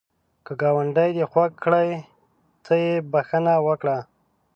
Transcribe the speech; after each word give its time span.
که 0.45 0.53
ګاونډی 0.61 1.09
دی 1.15 1.23
خوږ 1.31 1.51
کړي، 1.63 1.89
ته 2.65 2.73
یې 2.83 2.93
بخښه 3.11 3.55
وکړه 3.67 3.97